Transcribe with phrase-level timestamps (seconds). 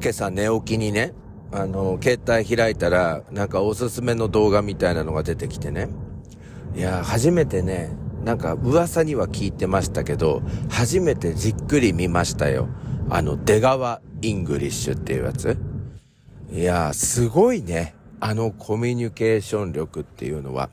[0.00, 1.12] 今朝寝起きにね、
[1.50, 5.88] あの、携帯開いたら、なんかおすすめの動画みたいなのが出てきてね。
[6.74, 7.90] いや、初めてね、
[8.24, 12.68] なんか噂には聞いてましたけど、初めてじっくり見ましたよ。
[13.10, 15.56] あの、出川イングリッシュっていうやつ。
[16.52, 17.94] いや、すごいね。
[18.20, 20.70] あのコミュニケーション力っていうのは。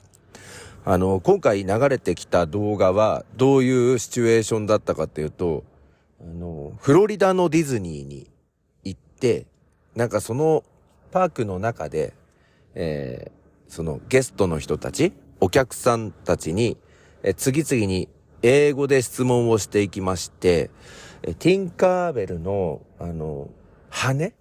[0.83, 5.63] あの、今回流れてきた動画は、どういうシチュエーションだったかっていうと、
[6.21, 8.29] あの、フロリダのディズニーに、
[9.95, 10.63] なんかその
[11.11, 12.13] パークの中で、
[12.73, 16.77] えー、そのゲストの人たち、お客さんたちに、
[17.23, 18.07] え次々に
[18.41, 20.69] 英語で質問をしていきまして、
[21.23, 23.49] えティンカーベルの、あの、
[23.89, 24.33] 羽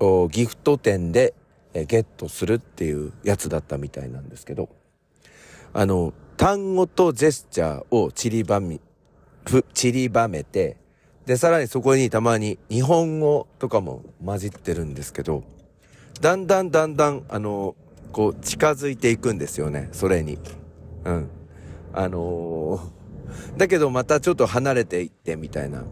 [0.00, 1.34] をギフト店で
[1.74, 4.68] えゲットするっていうやつだったみたいなんですけど、
[5.72, 8.80] あの、単語とジェスチャーを散りばみ、
[9.74, 10.76] 散りばめて、
[11.26, 15.44] で、さらにそこにたまに日本語とかも混じってるんですけど、
[16.20, 17.74] だんだんだんだん、あの、
[18.12, 20.38] こう、近づいていくんですよね、それに。
[21.04, 21.28] うん。
[21.92, 25.84] あのー、だけどまたちょっと離れていってみたいな。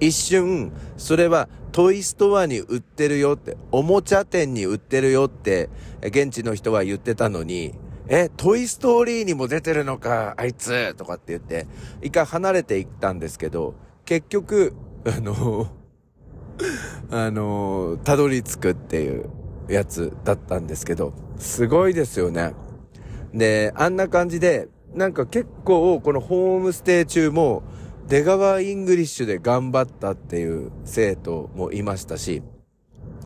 [0.00, 5.68] 一瞬、それはトイストアに売ってるよって、おもちゃ店に売ってるよって、
[6.02, 7.74] 現地の人は言ってたのに、
[8.08, 11.66] え、トイストーリーにも出てるのか、あいつとかって言って、
[12.00, 13.74] 一回離れていったんですけど、
[14.08, 14.72] 結局、
[15.04, 15.66] あの、
[17.10, 19.28] あの、たどり着くっていう
[19.68, 22.54] やつだったんですけど、すごいですよね。
[23.34, 27.62] で、あんな感じで、なんか結構、このホームステイ中も、
[28.06, 32.42] 出川イングリッシュで頑張ったっていう生徒もいましたし、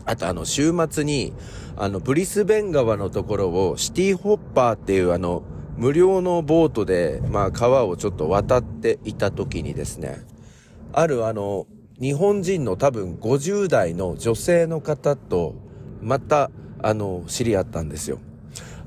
[0.04, 1.32] あとあの週末に、
[1.76, 5.44] あのブリスベン川のところをシティホッパーっていうあの
[5.76, 10.26] 無料のボートで、まあ川をちょっと渡っていた時にですね、
[10.92, 11.66] あるあの
[12.00, 15.54] 日本人の多分50代の女性の方と
[16.00, 16.50] また
[16.82, 18.18] あの知り合ったんですよ。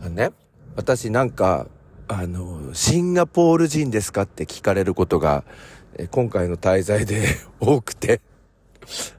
[0.01, 0.31] あのね、
[0.75, 1.67] 私なんか
[2.07, 5.43] あの、シンガポール人ですかって聞かれることが
[6.11, 7.25] 今回の滞在で
[7.59, 8.21] 多くて。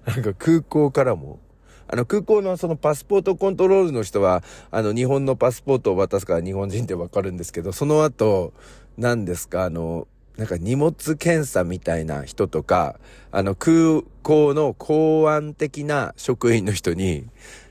[0.05, 1.41] なんか空港からも、
[1.89, 8.53] あの空港のそのパスポートコントロールの人は、あの日本のパスポートを渡すから日本人ってわかるんですけど、その後、
[8.97, 12.99] 何ですか、あの、なんか荷物検査みたいな人とか、
[13.31, 17.27] あの空港の公安的な職員の人に、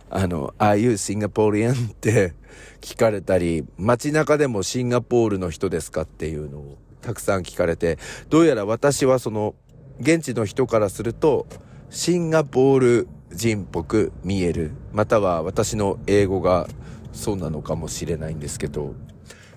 [0.09, 1.73] あの、are you Singaporean?
[1.91, 2.33] って
[2.81, 7.99] 聞かれたり、街中でもシンガポールの人ですかっていうのをたくさん聞かれて、
[8.29, 9.55] どうやら私はその、
[9.99, 11.47] 現地の人からすると、
[11.89, 14.71] シンガポール人っぽく見える。
[14.91, 16.67] または私の英語が
[17.13, 18.95] そうなのかもしれないんですけど、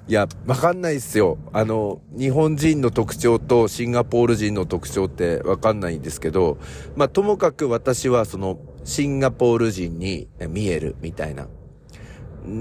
[0.08, 1.36] いや、わかんないっすよ。
[1.52, 6.58] あの、日本人の特徴とシンガポール人の特徴ってわかんないんですけど、
[6.96, 11.46] まあ、ともかく私はその、シンガポール人に見えるみたいな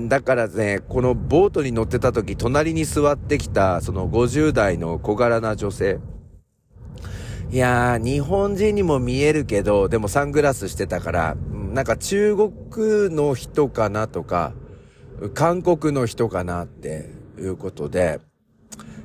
[0.10, 6.00] だからね、このボートに乗ってた時、隣に座ってきた、その50代の小柄な女性。
[7.50, 11.38] いやー、日本人にも見えるけど、でもサングラスしてたから、
[11.72, 14.52] なんか中国の人かなとか、
[15.34, 17.10] 韓国の人かなって
[17.40, 18.20] いうことで、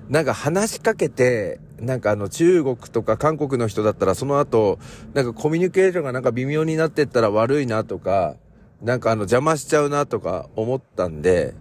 [0.08, 4.78] なんか話しかけて、なんかあの中国とか韓国の人だったらその後、
[5.14, 8.36] なんかコミュニケーションがなんか微妙になってったら悪いなとか、
[8.82, 11.54] なんかあの邪魔しちゃうなとか思ったんで、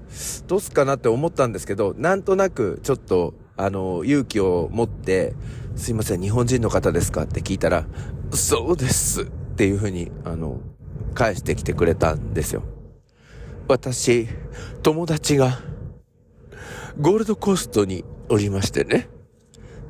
[0.48, 5.34] どうすかなって思ったんですけど、なんとなくちょっとあの勇気を持って、
[5.76, 7.86] すいません、日本人の方ですかって聞いたら、
[8.34, 10.60] そうですっていうふうにあの、
[11.14, 12.64] 返してきてくれたんですよ。
[13.68, 14.28] 私、
[14.84, 15.60] 友達が
[17.00, 19.10] ゴールドコーストにおりましてね。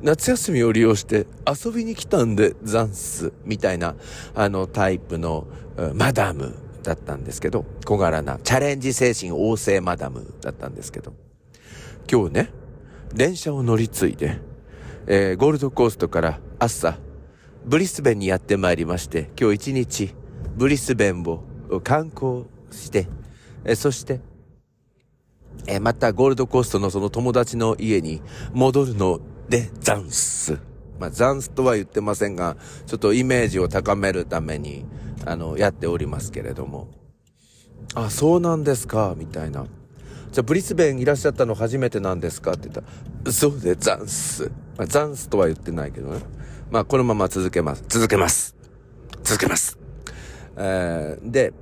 [0.02, 3.94] 夏休みを利用して遊びに来たんでザンスみたいな
[4.34, 5.46] あのタイプの
[5.94, 11.12] マダムだったんですけど、小柄なチャレンジ精神旺盛マダムだったんですけど、
[12.10, 12.50] 今日ね、
[13.14, 14.40] 電車を乗り継いで、
[15.06, 16.98] えー、ゴールドコーストから朝、
[17.64, 20.14] ブリスベンにやってまいりまして、今日一日、
[20.56, 21.44] ブリスベンを
[21.80, 23.06] 観光して、
[23.64, 24.20] えー、そして、
[25.66, 28.22] えー、またゴールドコーストのその友達の家に
[28.52, 30.58] 戻るので、ザンス。
[30.98, 32.56] まあ、ザンスとは言ってませんが、
[32.86, 34.84] ちょっとイメージを高めるために、
[35.24, 36.88] あの、やっておりますけれども。
[37.94, 39.66] あ、そうなんですか、みたいな。
[40.32, 42.82] じゃあ、ブリスベンいらっしゃったの初めてなんですかって言った
[43.24, 44.50] ら、そうで、ザンス。
[44.76, 46.20] まあ、ザンスとは言ってないけどね。
[46.70, 47.84] まあ、このまま続けます。
[47.88, 48.56] 続けます。
[49.24, 49.78] 続けます。
[50.56, 51.52] えー、で、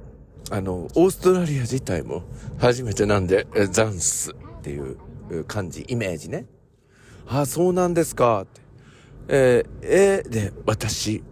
[0.51, 2.25] あの、オーストラリア自体も
[2.59, 4.97] 初めてなんで、ザンスっていう
[5.47, 6.47] 感じ、イメージね。
[7.29, 8.61] あ、そうなんですかって。
[9.29, 11.23] えー、えー、で、私、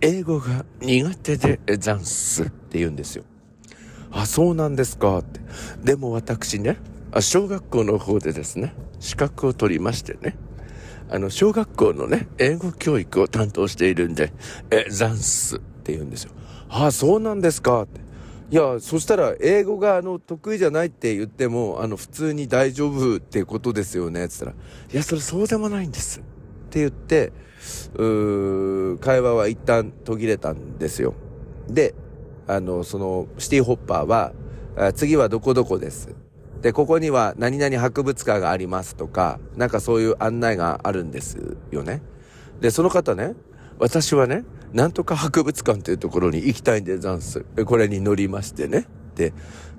[0.00, 3.24] 英語が苦手でざんすって言うんですよ。
[4.12, 5.40] あ、そうなんですかって。
[5.82, 6.76] でも私ね、
[7.20, 10.36] 小学校の方でですね、資格を取りましてね、
[11.10, 14.32] あの、小学校のね、英語教育を担当しているんで、
[14.70, 16.30] え、ザンスって言うんですよ。
[16.68, 18.07] ああ、そうなんですかって。
[18.50, 26.20] いや、そしたら、英語があの、得意じゃないって言っても、あの、普通に大丈夫ってことですよね、つったら、いや、それそうでもないんです。
[26.20, 26.22] っ
[26.70, 27.32] て言って、
[27.94, 31.12] うー、会話は一旦途切れたんですよ。
[31.68, 31.94] で、
[32.46, 34.32] あの、その、シティホッパーは、
[34.94, 36.08] 次はどこどこです。
[36.62, 42.00] で、ここには何々博物館がありますとか、なんかそういう案内があるんですよね。
[42.62, 43.34] で、その方ね、
[43.78, 47.44] 私はね、なんとか博物館というところに行きたいんでざんす。
[47.64, 48.80] これに乗りましてね。
[48.80, 48.82] っ
[49.14, 49.32] て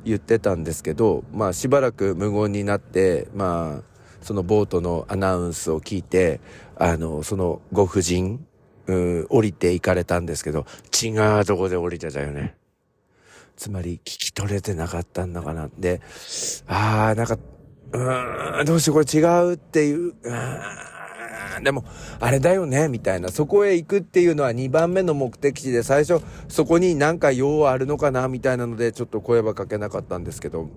[0.04, 3.84] 言ってたんですけど、まあしばらく無言になって、まあ、
[4.22, 6.42] そのボートのアナウンスを聞いて、
[6.76, 8.46] あの、そのご婦人、
[8.88, 10.66] うん、降りて行かれたんですけど、
[11.02, 11.10] 違
[11.40, 12.56] うとこで降りてたよね。
[13.56, 15.70] つまり聞き取れてなかったんだかな。
[15.78, 16.02] で、
[16.68, 17.38] ああ、なんか、
[17.92, 21.86] うーん、どうしてこれ違うっていう、うーん、でも、
[22.20, 23.30] あれだよね、みたいな。
[23.30, 30.70] そこへ行くっていうのは2番目の目的地で、最初、そこになんか用あるのかな、みたいなので、ちょっと声はかけなかったんですけど、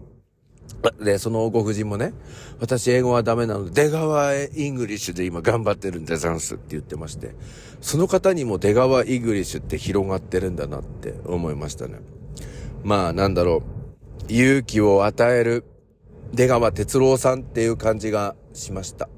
[1.00, 2.12] で、そのご婦人もね、
[2.60, 7.34] 私英語はダメなので、出川イングリッシュで今頑張ってるんでザンスって言ってまして、
[7.80, 12.00] その方にも出川イングリッシュって広がってるんだなって思いましたね。
[12.82, 13.62] まあなんだろ
[14.28, 15.64] う、勇気を与える
[16.32, 19.08] 出川哲郎さんっていう感じがしました。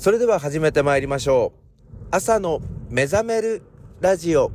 [0.00, 2.06] それでは始めて参りましょう。
[2.10, 3.60] 朝の目覚める
[4.00, 4.50] ラジオ。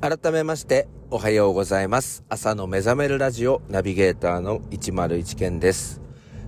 [0.00, 2.24] 改めましておはようございます。
[2.28, 6.00] 朝の目覚めるラジオナビゲーターの101健です。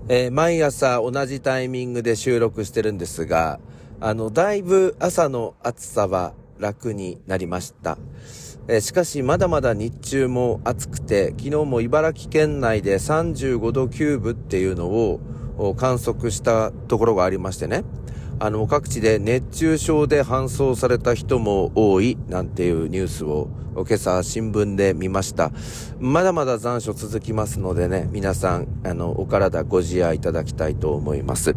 [0.08, 3.61] えー、毎朝同じタイミングで収録してるんですが、
[4.00, 7.99] あの、だいぶ朝の暑さは楽になりました。
[8.67, 17.85] え、しかしまだまだ日中も暑くて、昨日も茨城県内で35度9分っていうのを観測したところがありましてね。
[18.41, 25.53] あの、各地で熱中症で搬送された人も多いなんていうニュースを今朝新聞で見ました。
[25.99, 31.55] まだまだ残暑続きますのでね、皆さん、あの、お体ご自愛いただきたいと思います。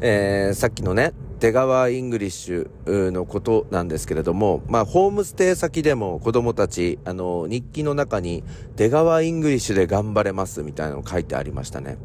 [0.00, 1.12] えー、さっきのね、
[1.42, 8.44] 出川イングリッシュのことなんですけれども、まあ、ホームステイ先でも子供たち、あの、日記の中に
[8.76, 11.98] 出川イングリッシュで頑張れますみたいなの書いてありましたね。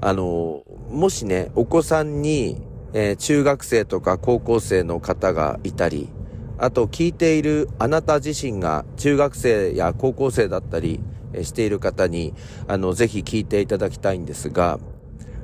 [0.00, 2.62] あの、もしね、お子さんに、
[2.92, 6.08] えー、中学生とか高校生の方がいたり、
[6.56, 11.00] あと聞いているあなた自身が中学生や高校生だったり
[11.42, 12.34] している方に、
[12.68, 14.78] あの、ぜひ聞いていただきたいんですが、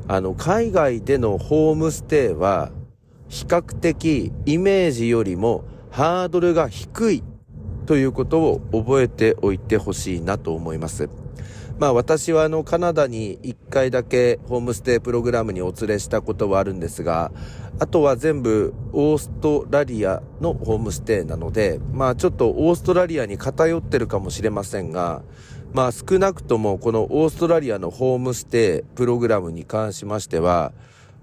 [0.07, 2.71] あの、海外でのホームステイは、
[3.31, 7.23] 比較的イメージよりもハードルが低い
[7.87, 11.09] ということを覚えておいてほしいなと思います。
[11.79, 17.33] まあ私はあのカナダに1回だけホームステイプログラムにお連れしたことはあるんですが、
[17.79, 25.23] あとは全部オーストラリアのホームステイなので、まあちょっとオーストラリアに偏ってるかもしれませんが、
[25.73, 30.73] まあ少なくともこのオーストラリアのホームステイプログラムに関しましては、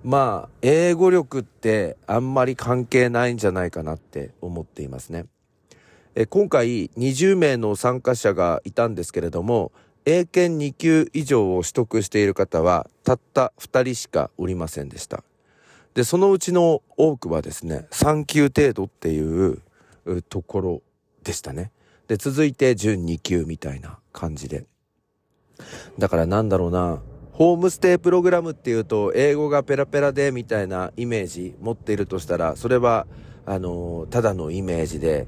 [0.04, 5.26] まあ英語力ってあんまり関係ないんじゃないかなって思っていますね。
[6.16, 9.72] え今回20名の参加者がいたんですけれども、
[10.06, 15.24] 英検2級以上を取得している方はたった2人しかおりませんでした。
[15.94, 19.62] で、そのうちの多くはですね、3級程度っていう
[20.30, 20.82] ところ
[21.24, 21.72] でしたね。
[22.08, 24.66] で、続いて準2級みたいな感じで。
[26.00, 27.02] だからなんだろうな、
[27.38, 33.06] ホームステイプログラムっていうと、英語がペラペラでみたいなイメージ持っているとしたら、それは、
[33.46, 35.28] あの、ただのイメージで、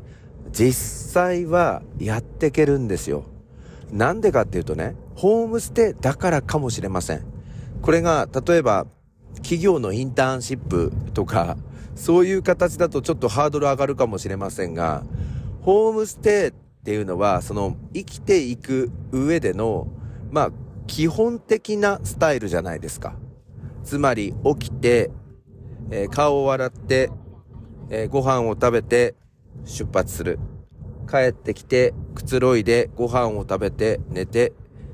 [0.51, 3.25] 実際はやっていけるんですよ。
[3.92, 7.24] なんでかっていうとね、ホームステイだからかもしれません。
[7.84, 8.88] これが、例えば、
[9.44, 11.58] 企業のインターンシップとか、
[11.94, 15.04] そういう形だとちょっとハードル上がるかもしれませんが、
[15.62, 19.86] ホームステイっていうのは、その、生きていく上での、
[20.32, 20.51] まあ、
[20.89, 23.15] 基本的なスタイルじゃないですか。
[23.84, 25.12] つまり、起きて、
[25.91, 27.12] えー、顔を洗って、
[27.91, 29.15] えー、ご飯を食べて、
[29.65, 30.39] 出発する。
[31.08, 34.53] 帰ってきて、くつろいでご飯を食べて寝て、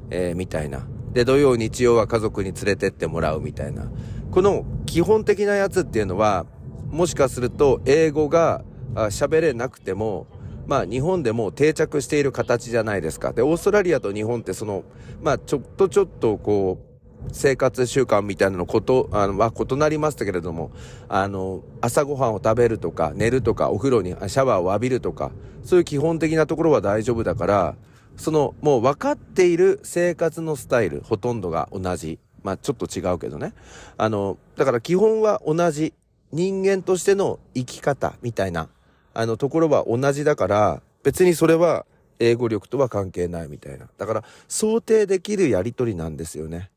[0.10, 0.86] えー、みたいな。
[1.14, 3.90] で、土曜日曜は家族に連れてってもらうみたいな。
[4.32, 6.46] この基本的なやつっていうのは、
[6.92, 10.28] もしかすると英語が喋れなくても、
[10.68, 13.34] まあ日本でも定着している形じゃないですか。
[13.34, 14.84] で、オーストラリアと日本ってその、
[15.22, 16.96] まあちょっとちょっとこう、
[17.32, 20.72] 生活習慣みたいなのこと、あの、は異なりましたけれども、
[21.08, 25.32] あの、朝ごはんを食べるとか、寝るとか、お風呂にシャワーを浴びるとか、
[25.64, 27.76] そういう基本的なところは大丈夫だから、
[28.16, 32.20] その、もう分かっている生活のスタイル、ほとんどが同じ。
[32.44, 33.54] まあちょっと違うけどね。
[33.98, 35.94] あの、だから基本は同じ。
[36.32, 38.68] 人間としての生き方みたいな、
[39.16, 41.86] あのところは同じだから、別にそれは
[42.20, 43.88] 英語力とは関係ないみたいな。
[43.98, 46.70] だから想定できるやりとりなんですよね。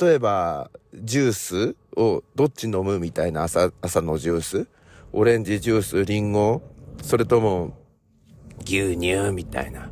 [0.00, 4.66] 例えば、ジュースをどっち飲むみたいな朝、朝のジュース
[5.12, 6.62] オレンジジュース、リンゴ
[7.02, 7.76] それとも、
[8.64, 9.90] 牛乳みたいな。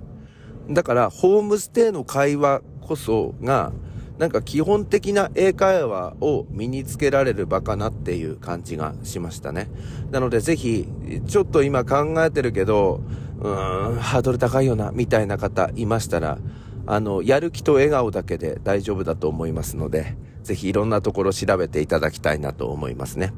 [0.71, 3.73] だから、ホームステイの会話こそが、
[4.18, 9.68] なんか基本的な英会話を身につけられる場かなっていう感じがしましたね。
[10.11, 10.87] なのでぜひ、
[11.26, 13.00] ちょっと今考えてるけど、
[13.40, 16.38] うーん、ハードル高いよな、みたいな方いましたら、
[16.87, 23.33] あの、やる気と笑顔だけで大丈夫だと思いますので、ぜひいろんなところ調べていただきたいなと思いますね。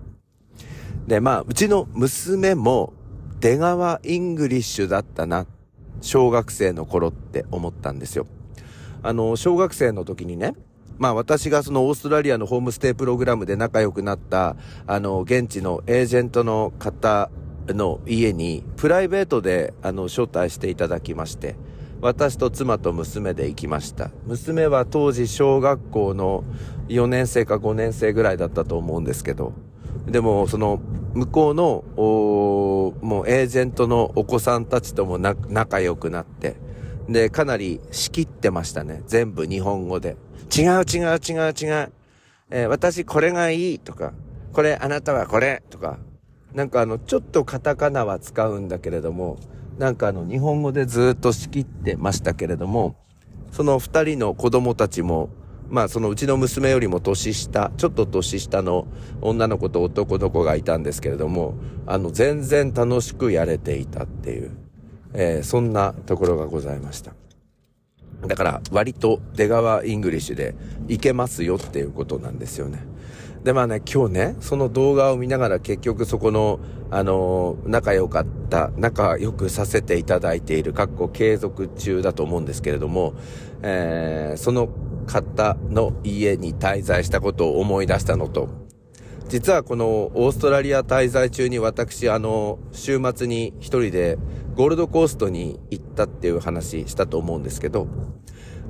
[1.06, 2.92] で、まあ、うちの娘も
[3.40, 5.47] 出川イングリッシュだったな、
[6.00, 8.26] 小学生の頃って思ったんですよ。
[9.02, 10.54] あの、小学生の時にね、
[10.99, 17.31] まあ私がそのオーストラリアのホームステイプログラムで仲良くなった、あの、現地のエージェントの方
[17.69, 21.57] の家にプライベートであの招待していただきまして、
[22.00, 24.11] 私と妻と娘で行きました。
[24.26, 26.45] 娘は当時小学校の
[26.88, 29.53] 4年生か5年生ぐらいだったと思うんですけど、
[30.07, 30.81] でもその
[31.15, 36.57] 向こうの、もうエージェントのお子さんたちとも仲良くなって、
[37.08, 39.02] で、かなり仕切ってましたね。
[39.06, 40.16] 全部日本語で。
[40.56, 41.92] 違う違う違う違う。
[42.50, 44.12] えー、私これがいいとか、
[44.52, 45.62] これあなたはこれ。
[45.70, 45.98] とか、
[46.54, 49.38] なんかあの、ちょっとカタカナは使うんだけれども、
[49.78, 52.96] なんかあの、日本語でずっと仕切ってましたけれども、
[53.52, 55.28] その二人の子供たちも、
[55.68, 58.86] まあそのうちの娘よりも年下、ちょっと年下の
[59.20, 61.54] 女の子と男の子がいたんですけれども、
[61.86, 64.56] あの、全然楽しくやれていたっていう、
[65.16, 67.12] えー、そんなところがございました。
[68.26, 70.54] だから割と出川イングリッシュで
[70.88, 72.85] いけますよっていうことなんですよね。
[73.44, 76.58] で、まあね、今日ね、その動画を見ながら結局そこの、
[76.90, 83.14] あのー、仲良かった、仲良くさせていただいている、かっこ継続中だと思うんですけれども、
[83.62, 84.68] えー、その
[85.06, 88.49] 方の家に滞在したことを思い出したのと、
[89.28, 94.18] 実はこのオーストラリア滞在中に私、あの、週末に一人で
[94.56, 97.86] ゴールドコーストに行ったっていう話したと思うんですけど、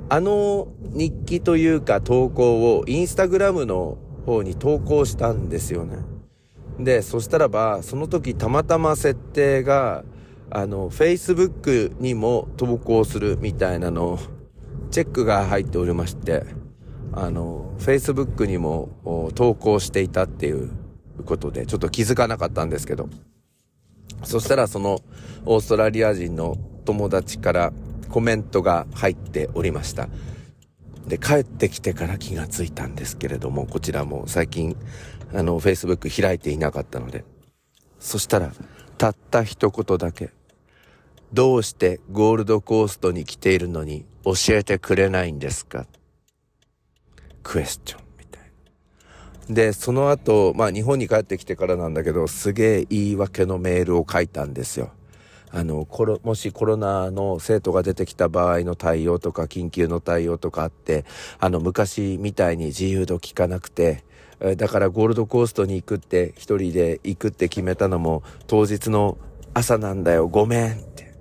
[0.09, 5.97] あの日記というか投稿をインスタグラムの方に投稿したんですよね。
[6.79, 10.03] で、そしたらば、その時たまたま設定が、
[10.49, 14.19] あの、Facebook にも投稿するみたいなの、
[14.91, 16.43] チェックが入っておりまして、
[17.13, 20.69] あの、Facebook にも投稿していたっていう
[21.25, 23.09] ことで、ちょっと気づかなかったんですけど、
[24.23, 25.01] そしたらその
[25.45, 27.73] オーストラリア人の友達から
[28.09, 30.09] コメントが入っておりました。
[31.07, 34.75] で、帰ってきてから気がついたんですけれども、こちらも最近、
[35.33, 37.23] あの、Facebook 開いていなかったので。
[37.99, 38.51] そしたら、
[38.97, 40.31] たった一言だけ。
[41.33, 45.85] どうしてゴールドコーストに来ているのに教えてくれないんですか？
[47.43, 48.06] クエスチョン。
[49.49, 54.91] で、その後、まあ日本に帰ってきてからなんだけど、すげえ言い訳のメールを書いたんですよ。
[55.51, 61.05] あの、コロ、もしコロナの生徒が出てきた場合の対応とか、緊急の対応とかあって、
[61.39, 64.03] あの、昔みたいに自由度聞かなくて、
[64.57, 69.17] だからゴールドコーストに行くって、一人で行くって決めたのも、当日の
[69.53, 71.15] 朝なんだよ、ごめんって、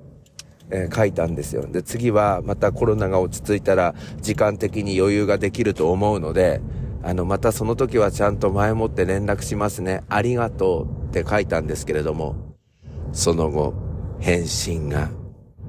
[0.71, 1.65] えー、書いたんですよ。
[1.67, 6.61] で、次はまたコロナが落ち着いたら、時間的に余裕ができると思うので、
[7.07, 10.03] あの、またその時はちゃんと前もって連絡しますね。
[10.09, 12.35] ありがとうって書いたんですけれども、
[13.13, 13.75] その後、
[14.19, 15.11] 返信が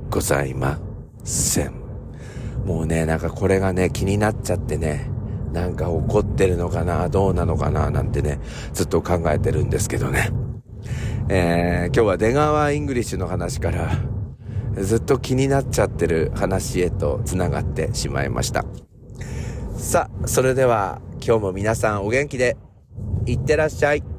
[0.10, 0.80] ございま
[1.24, 1.74] せん。
[2.66, 5.12] もうね、なんかこれがね、気になっちゃってね、
[5.54, 8.40] なんか怒ってるのかな、どうなのかな、なんてね、
[8.74, 10.32] ずっと考えてるんですけどね。
[11.30, 13.92] えー、今日は出川イングリッシュの話から、
[14.82, 18.66] ずっと気になっちゃってる話へと繋がってしまいました。
[19.78, 22.56] さあ、それでは今日も皆さんお元気で、
[23.26, 24.17] いってらっしゃい。